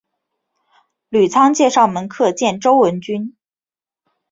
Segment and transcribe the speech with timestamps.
[1.09, 3.35] 吕仓介绍门客见周文君。